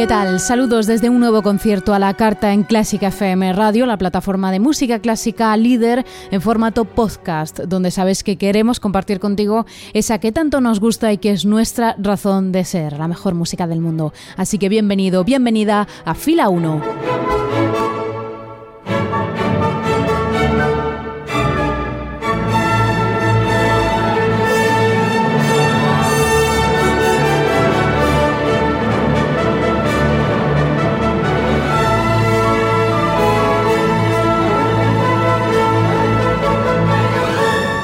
[0.00, 0.40] ¿Qué tal?
[0.40, 4.58] Saludos desde un nuevo concierto a la carta en Clásica FM Radio, la plataforma de
[4.58, 10.62] música clásica líder en formato podcast, donde sabes que queremos compartir contigo esa que tanto
[10.62, 14.14] nos gusta y que es nuestra razón de ser, la mejor música del mundo.
[14.38, 16.80] Así que bienvenido, bienvenida a Fila 1.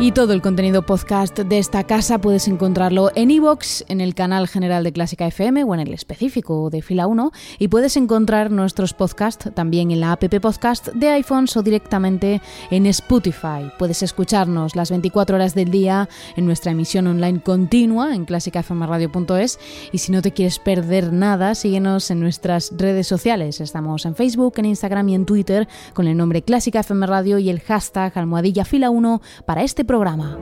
[0.00, 4.46] Y todo el contenido podcast de esta casa puedes encontrarlo en iVoox, en el canal
[4.46, 7.32] general de Clásica FM o en el específico de Fila 1.
[7.58, 12.40] Y puedes encontrar nuestros podcasts también en la app podcast de iPhones o directamente
[12.70, 13.72] en Spotify.
[13.76, 19.58] Puedes escucharnos las 24 horas del día en nuestra emisión online continua en clásicafmradio.es.
[19.90, 23.60] Y si no te quieres perder nada, síguenos en nuestras redes sociales.
[23.60, 27.50] Estamos en Facebook, en Instagram y en Twitter con el nombre Clásica FM Radio y
[27.50, 30.38] el hashtag almohadilla fila 1 para este programa.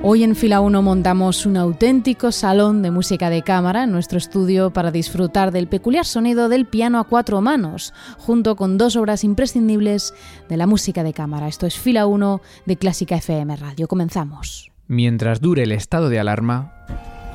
[0.00, 4.72] Hoy en Fila 1 montamos un auténtico salón de música de cámara en nuestro estudio
[4.72, 10.14] para disfrutar del peculiar sonido del piano a cuatro manos, junto con dos obras imprescindibles
[10.48, 11.48] de la música de cámara.
[11.48, 13.88] Esto es Fila 1 de Clásica FM Radio.
[13.88, 14.70] Comenzamos.
[14.86, 16.72] Mientras dure el estado de alarma,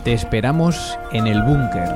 [0.05, 1.89] te esperamos en el búnker.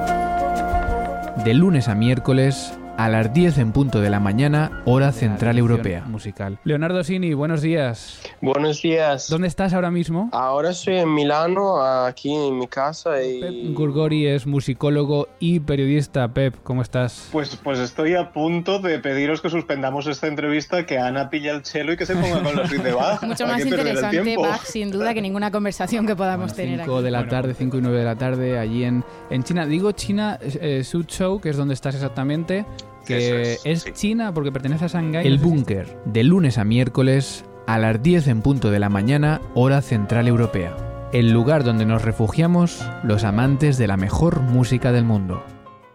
[1.46, 6.04] De lunes a miércoles a las 10 en punto de la mañana, hora central europea.
[6.08, 6.58] Musical.
[6.64, 8.20] Leonardo Sini, buenos días.
[8.42, 9.30] Buenos días.
[9.30, 10.30] ¿Dónde estás ahora mismo?
[10.34, 13.24] Ahora estoy en Milano, aquí en mi casa.
[13.24, 13.40] Y...
[13.40, 16.28] Pep Gurgori es musicólogo y periodista.
[16.28, 17.30] Pep, ¿cómo estás?
[17.32, 21.62] Pues, pues estoy a punto de pediros que suspendamos esta entrevista, que Ana pilla el
[21.62, 23.22] chelo y que se ponga con la suite de Bach.
[23.22, 27.20] Mucho más interesante Bach, sin duda, que ninguna conversación que podamos tener 5 de la
[27.20, 27.32] bueno.
[27.32, 29.68] tarde, 5 y 9 de la tarde, allí en, en China.
[29.68, 32.66] Digo China, eh, Suzhou, que es donde estás exactamente
[33.08, 33.92] que es, es sí.
[33.94, 35.26] China porque pertenece a Shanghái.
[35.26, 39.82] El búnker, de lunes a miércoles a las 10 en punto de la mañana, hora
[39.82, 40.76] central europea.
[41.12, 45.44] El lugar donde nos refugiamos los amantes de la mejor música del mundo.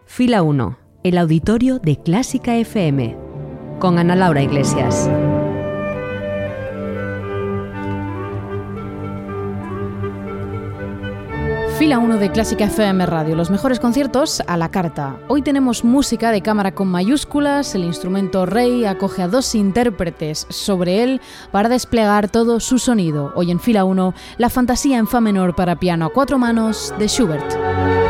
[0.05, 3.15] Fila 1, el auditorio de Clásica FM,
[3.79, 5.09] con Ana Laura Iglesias.
[11.77, 15.17] Fila 1 de Clásica FM Radio, los mejores conciertos a la carta.
[15.27, 21.01] Hoy tenemos música de cámara con mayúsculas, el instrumento rey acoge a dos intérpretes sobre
[21.03, 23.33] él para desplegar todo su sonido.
[23.35, 27.07] Hoy en Fila 1, la fantasía en fa menor para piano a cuatro manos de
[27.07, 28.02] Schubert.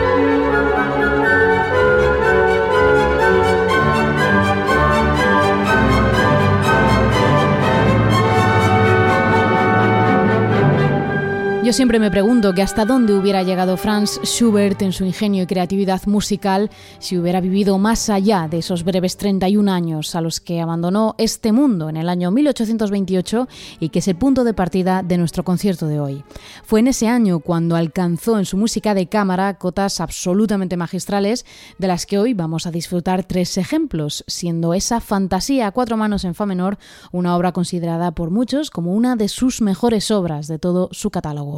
[11.63, 15.47] Yo siempre me pregunto que hasta dónde hubiera llegado Franz Schubert en su ingenio y
[15.47, 16.69] creatividad musical
[16.99, 21.53] si hubiera vivido más allá de esos breves 31 años a los que abandonó este
[21.53, 23.47] mundo en el año 1828
[23.79, 26.25] y que es el punto de partida de nuestro concierto de hoy.
[26.65, 31.45] Fue en ese año cuando alcanzó en su música de cámara cotas absolutamente magistrales
[31.77, 36.25] de las que hoy vamos a disfrutar tres ejemplos, siendo esa Fantasía a cuatro manos
[36.25, 36.77] en fa menor
[37.13, 41.52] una obra considerada por muchos como una de sus mejores obras de todo su catálogo.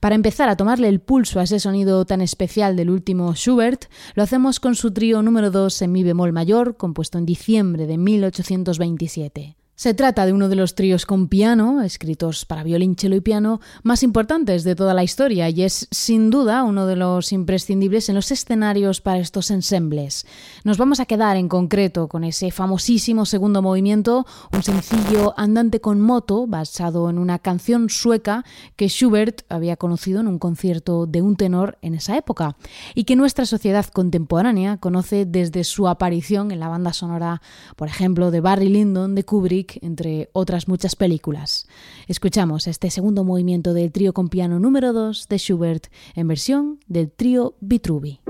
[0.00, 4.22] Para empezar a tomarle el pulso a ese sonido tan especial del último Schubert, lo
[4.22, 9.56] hacemos con su trío número 2 en mi bemol mayor, compuesto en diciembre de 1827.
[9.76, 13.60] Se trata de uno de los tríos con piano, escritos para violín, cello y piano,
[13.82, 18.14] más importantes de toda la historia y es sin duda uno de los imprescindibles en
[18.14, 20.26] los escenarios para estos ensembles.
[20.62, 26.00] Nos vamos a quedar en concreto con ese famosísimo segundo movimiento, un sencillo andante con
[26.00, 28.44] moto basado en una canción sueca
[28.76, 32.56] que Schubert había conocido en un concierto de un tenor en esa época
[32.94, 37.42] y que nuestra sociedad contemporánea conoce desde su aparición en la banda sonora,
[37.74, 41.66] por ejemplo, de Barry Lyndon, de Kubrick, entre otras muchas películas.
[42.08, 47.10] Escuchamos este segundo movimiento del trío con piano número 2 de Schubert en versión del
[47.10, 48.20] trío Vitruvi.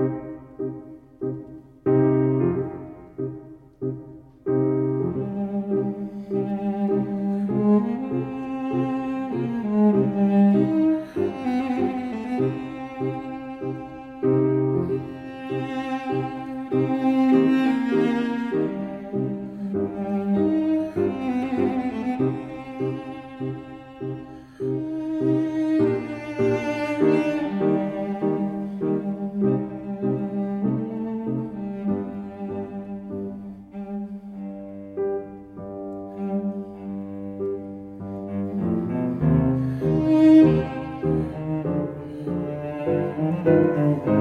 [43.74, 44.13] Mm-hmm.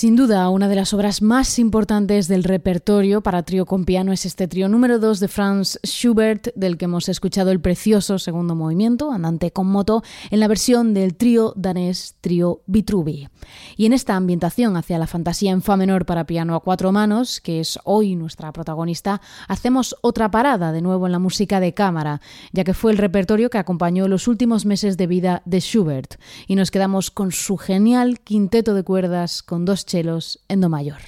[0.00, 4.24] Sin duda, una de las obras más importantes del repertorio para trío con piano es
[4.24, 9.12] este trío número 2 de Franz Schubert, del que hemos escuchado el precioso segundo movimiento,
[9.12, 13.28] andante con moto, en la versión del trío danés Trío Vitruvi.
[13.76, 17.42] Y en esta ambientación hacia la fantasía en fa menor para piano a cuatro manos,
[17.42, 22.22] que es hoy nuestra protagonista, hacemos otra parada de nuevo en la música de cámara,
[22.52, 26.14] ya que fue el repertorio que acompañó los últimos meses de vida de Schubert,
[26.46, 31.00] y nos quedamos con su genial quinteto de cuerdas con dos chelos en do mayor.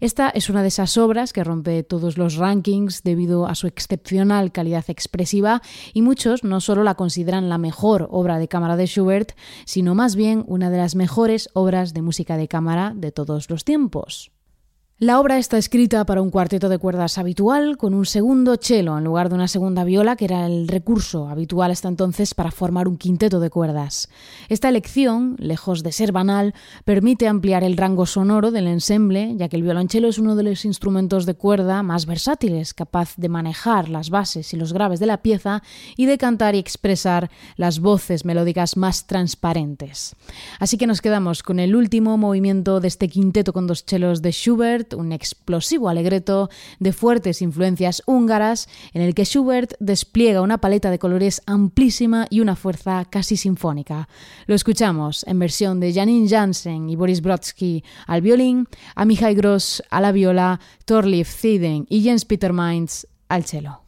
[0.00, 4.52] Esta es una de esas obras que rompe todos los rankings debido a su excepcional
[4.52, 9.32] calidad expresiva y muchos no solo la consideran la mejor obra de cámara de Schubert,
[9.64, 13.64] sino más bien una de las mejores obras de música de cámara de todos los
[13.64, 14.30] tiempos.
[15.00, 19.04] La obra está escrita para un cuarteto de cuerdas habitual, con un segundo cello en
[19.04, 22.96] lugar de una segunda viola, que era el recurso habitual hasta entonces para formar un
[22.96, 24.08] quinteto de cuerdas.
[24.48, 26.52] Esta elección, lejos de ser banal,
[26.84, 30.64] permite ampliar el rango sonoro del ensemble, ya que el violonchelo es uno de los
[30.64, 35.22] instrumentos de cuerda más versátiles, capaz de manejar las bases y los graves de la
[35.22, 35.62] pieza
[35.96, 40.16] y de cantar y expresar las voces melódicas más transparentes.
[40.58, 44.32] Así que nos quedamos con el último movimiento de este quinteto con dos chelos de
[44.32, 50.90] Schubert, un explosivo alegreto de fuertes influencias húngaras en el que Schubert despliega una paleta
[50.90, 54.08] de colores amplísima y una fuerza casi sinfónica.
[54.46, 59.82] Lo escuchamos en versión de Janine Jansen y Boris Brodsky al violín, a Mihai Gross
[59.90, 63.87] a la viola, Thorleif Ziden y Jens Peter Mainz al cello.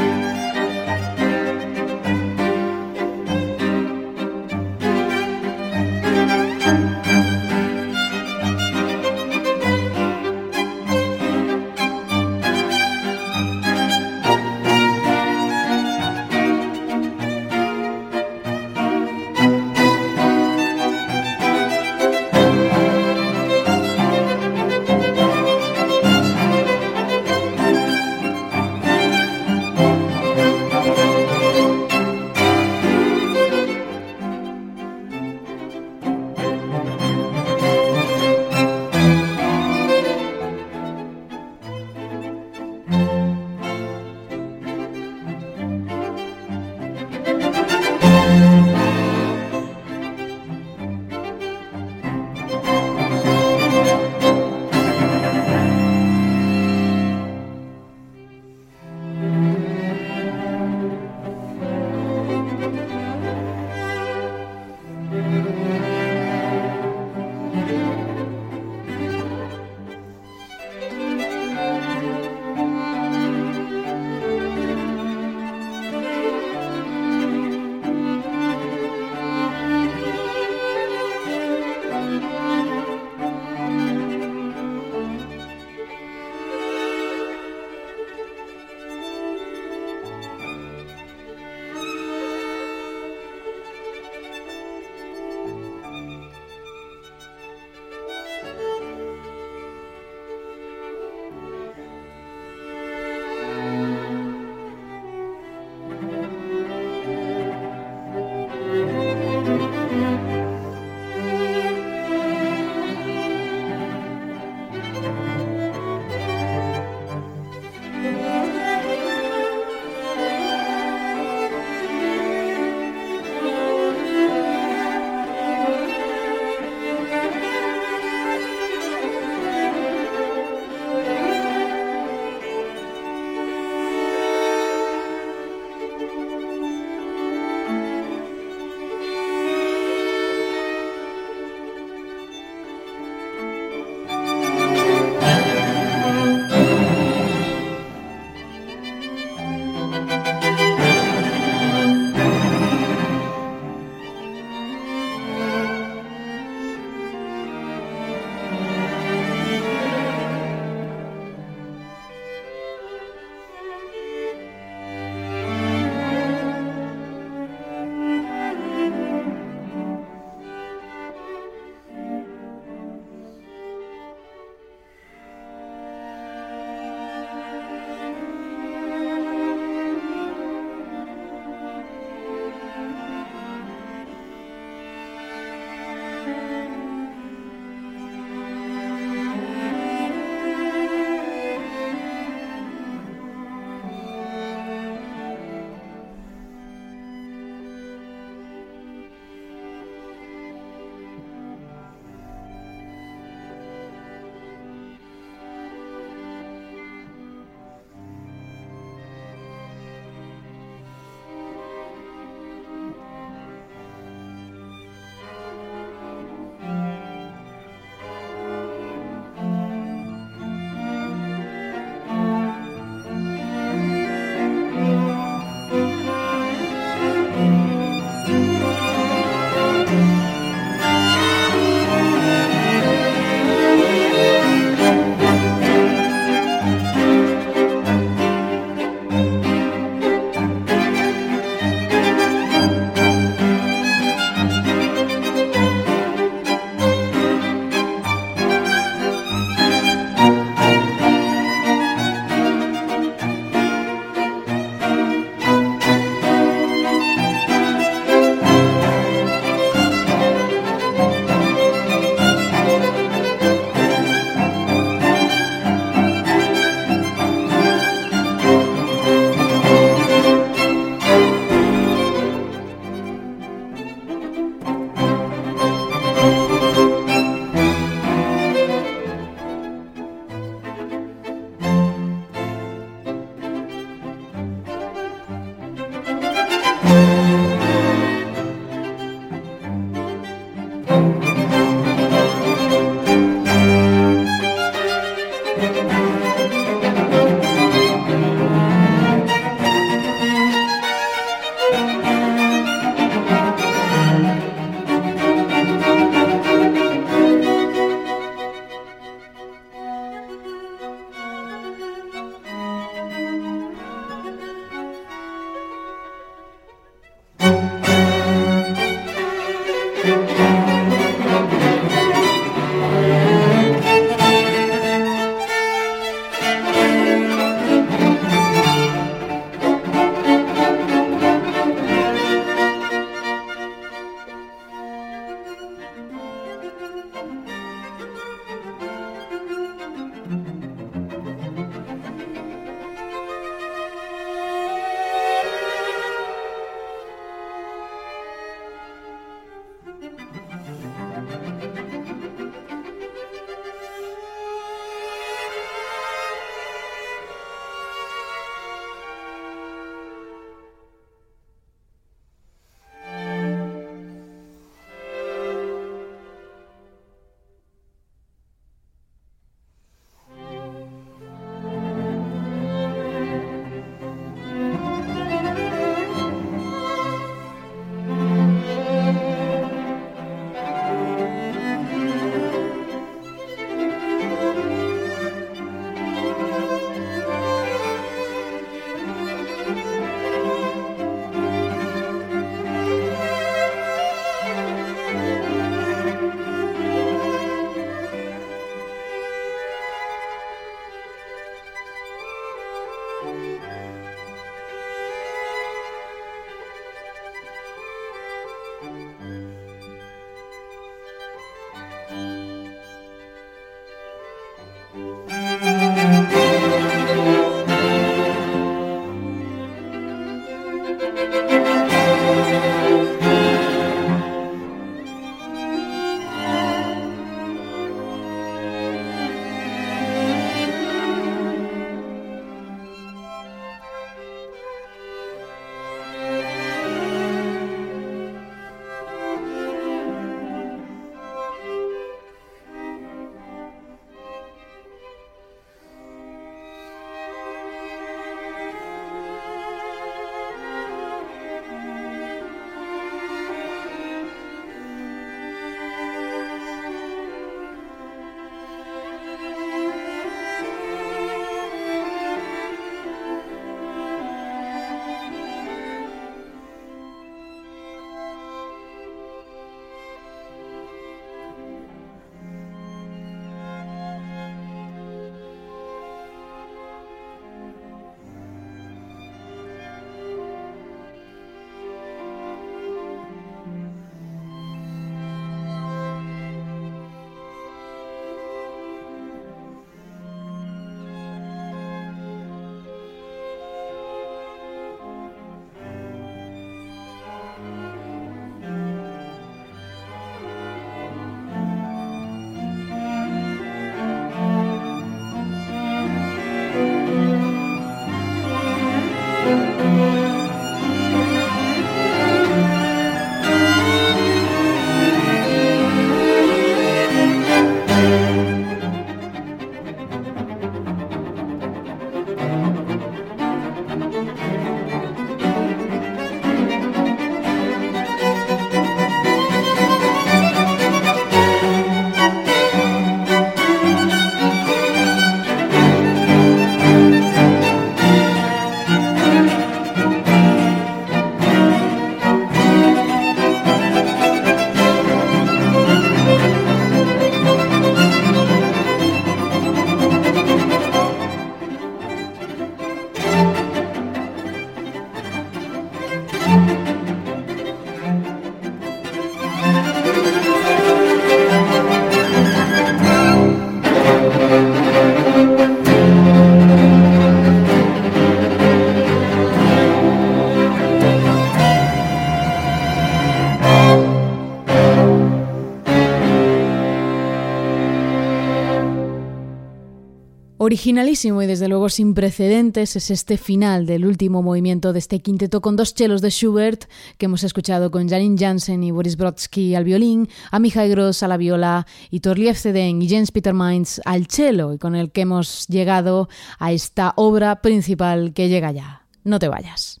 [580.74, 585.60] Originalísimo y desde luego sin precedentes es este final del último movimiento de este quinteto
[585.60, 589.84] con dos chelos de Schubert que hemos escuchado con Janine Jansen y Boris Brodsky al
[589.84, 594.26] violín, a Mihai Gross a la viola y Torliev Zeden y Jens Peter Mainz al
[594.26, 599.06] cello y con el que hemos llegado a esta obra principal que llega ya.
[599.22, 600.00] No te vayas.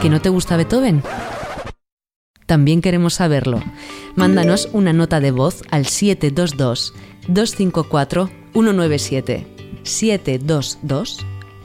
[0.00, 1.02] ¿Que no te gusta Beethoven?
[2.46, 3.62] También queremos saberlo.
[4.16, 6.94] Mándanos una nota de voz al 722
[7.28, 9.46] 254 197
[9.82, 10.78] 722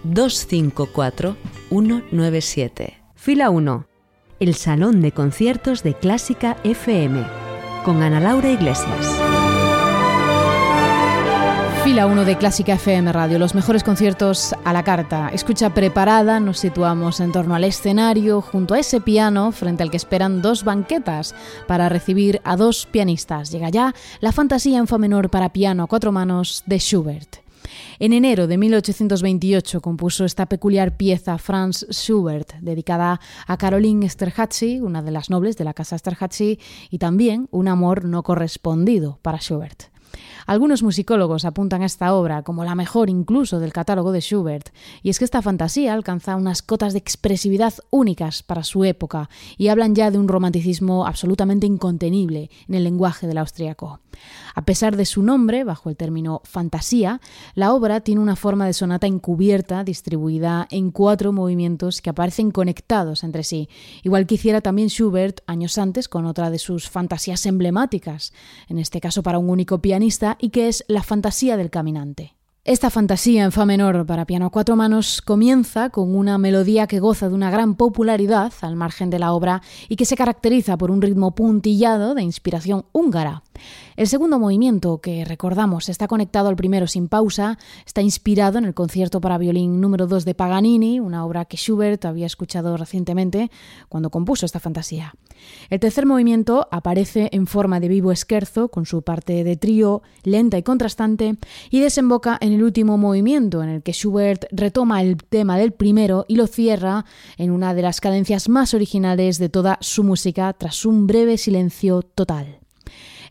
[0.03, 1.37] 254
[1.69, 2.97] 197.
[3.15, 3.85] Fila 1.
[4.39, 7.25] El Salón de Conciertos de Clásica FM
[7.83, 9.58] con Ana Laura Iglesias.
[11.89, 15.29] Fila 1 de Clásica FM Radio, los mejores conciertos a la carta.
[15.33, 19.97] Escucha preparada, nos situamos en torno al escenario, junto a ese piano, frente al que
[19.97, 21.33] esperan dos banquetas
[21.67, 23.49] para recibir a dos pianistas.
[23.49, 27.37] Llega ya la fantasía en fa menor para piano a cuatro manos de Schubert.
[27.97, 35.01] En enero de 1828 compuso esta peculiar pieza Franz Schubert, dedicada a Caroline Esterhazy, una
[35.01, 36.59] de las nobles de la casa Esterhazy,
[36.91, 39.89] y también un amor no correspondido para Schubert.
[40.49, 44.69] Algunos musicólogos apuntan a esta obra como la mejor incluso del catálogo de Schubert,
[45.03, 49.67] y es que esta fantasía alcanza unas cotas de expresividad únicas para su época y
[49.67, 53.99] hablan ya de un romanticismo absolutamente incontenible en el lenguaje del austriaco.
[54.55, 57.21] A pesar de su nombre, bajo el término fantasía,
[57.53, 63.23] la obra tiene una forma de sonata encubierta distribuida en cuatro movimientos que aparecen conectados
[63.23, 63.69] entre sí,
[64.03, 68.33] igual que hiciera también Schubert años antes con otra de sus fantasías emblemáticas,
[68.67, 72.35] en este caso para un único pianista, y que es la fantasía del caminante.
[72.65, 76.99] Esta fantasía en fa menor para piano a cuatro manos comienza con una melodía que
[76.99, 80.91] goza de una gran popularidad al margen de la obra y que se caracteriza por
[80.91, 83.43] un ritmo puntillado de inspiración húngara.
[83.95, 88.73] El segundo movimiento que recordamos está conectado al primero sin pausa, está inspirado en el
[88.73, 93.51] concierto para violín número 2 de Paganini, una obra que Schubert había escuchado recientemente
[93.89, 95.13] cuando compuso esta fantasía.
[95.69, 100.57] El tercer movimiento aparece en forma de vivo esquerzo, con su parte de trío lenta
[100.57, 101.37] y contrastante,
[101.69, 106.25] y desemboca en el último movimiento, en el que Schubert retoma el tema del primero
[106.27, 107.05] y lo cierra
[107.37, 112.01] en una de las cadencias más originales de toda su música tras un breve silencio
[112.01, 112.58] total.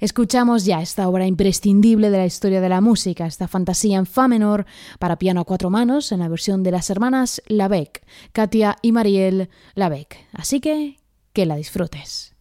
[0.00, 4.28] Escuchamos ya esta obra imprescindible de la historia de la música, esta fantasía en fa
[4.28, 4.66] menor
[4.98, 9.50] para piano a cuatro manos en la versión de las hermanas Labec, Katia y Marielle
[9.74, 10.16] Labec.
[10.32, 10.98] Así que
[11.32, 12.34] que la disfrutes.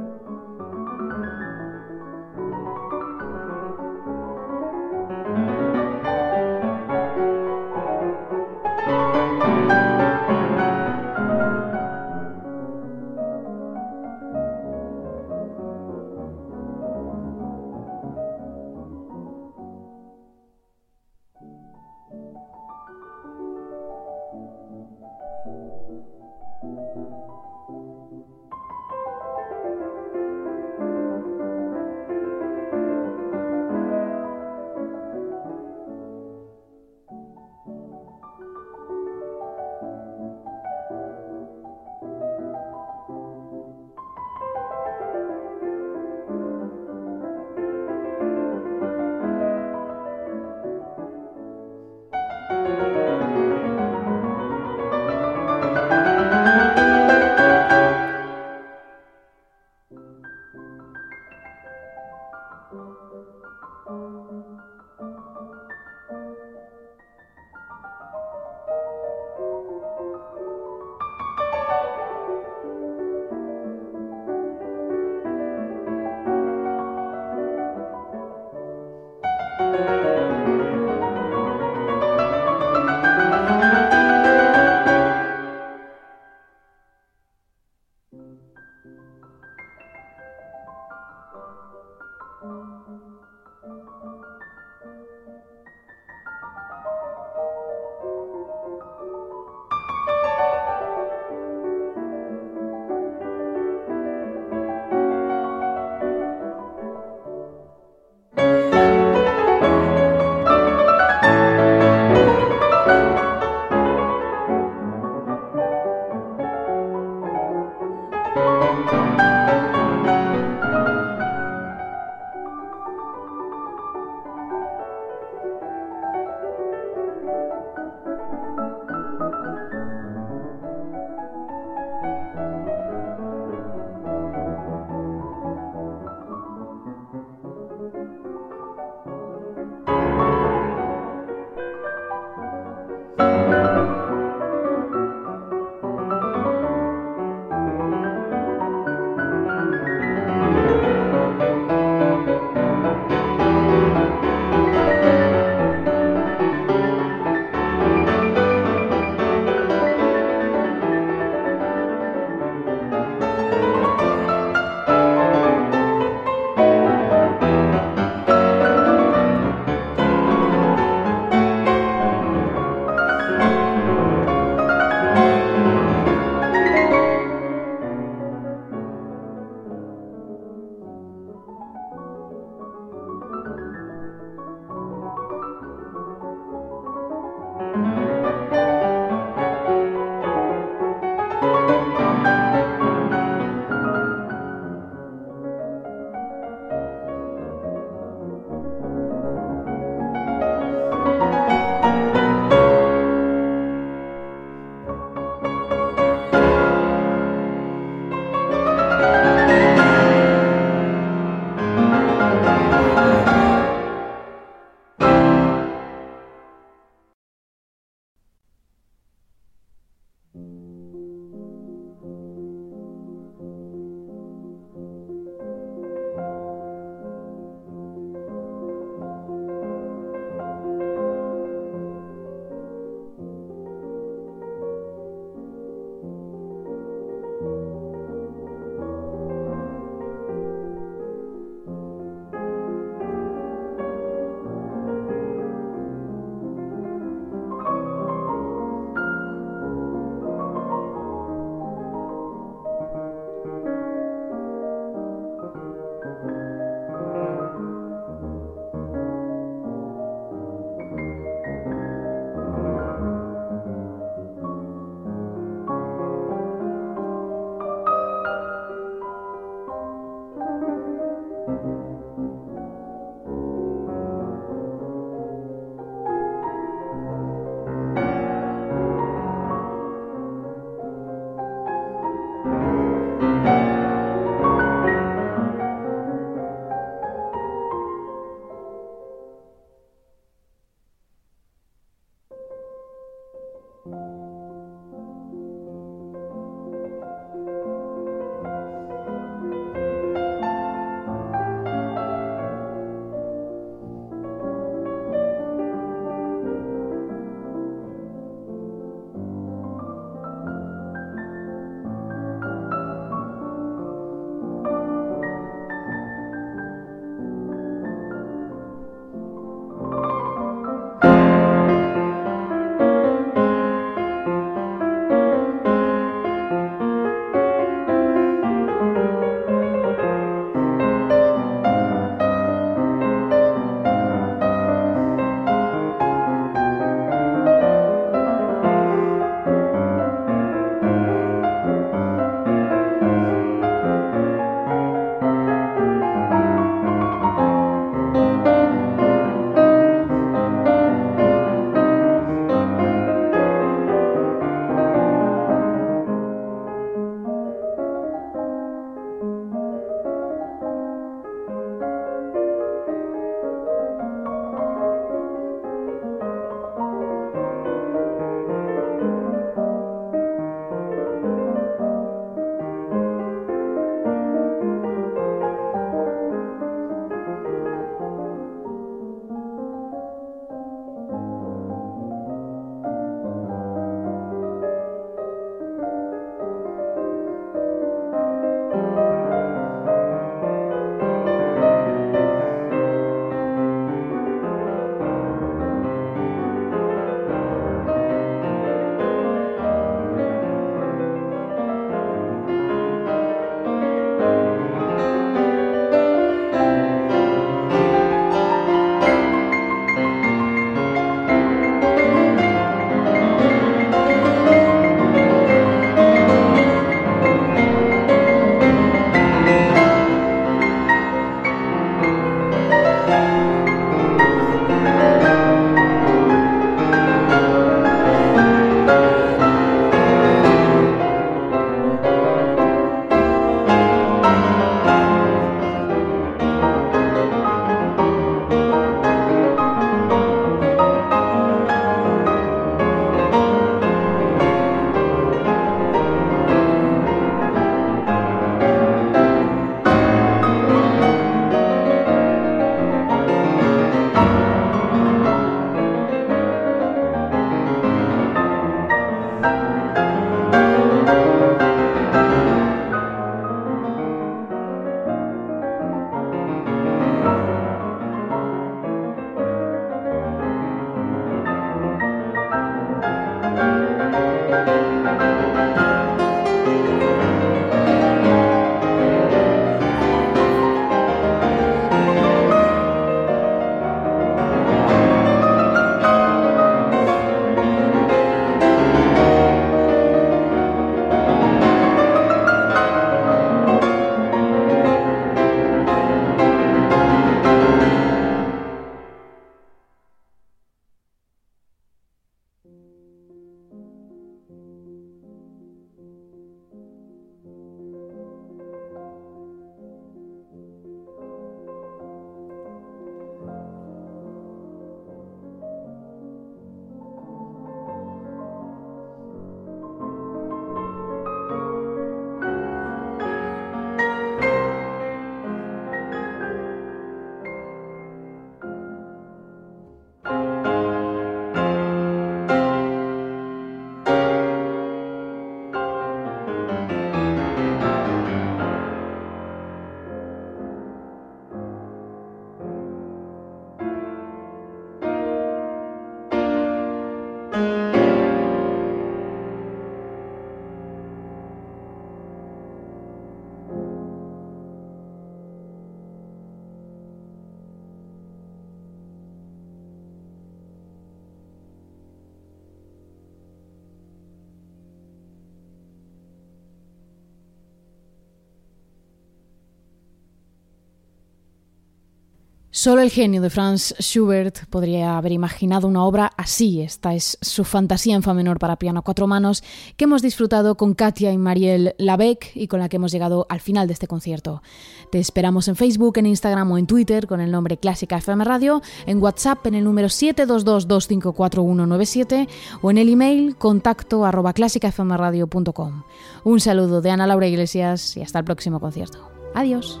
[572.82, 576.80] Solo el genio de Franz Schubert podría haber imaginado una obra así.
[576.80, 579.62] Esta es su fantasía en fa menor para piano cuatro manos
[579.96, 583.60] que hemos disfrutado con Katia y Mariel Labec y con la que hemos llegado al
[583.60, 584.64] final de este concierto.
[585.12, 588.82] Te esperamos en Facebook, en Instagram o en Twitter con el nombre Clásica FM Radio,
[589.06, 592.48] en WhatsApp en el número 722254197
[592.80, 596.02] o en el email contacto arroba clásicafmradio.com.
[596.42, 599.30] Un saludo de Ana Laura Iglesias y hasta el próximo concierto.
[599.54, 600.00] Adiós.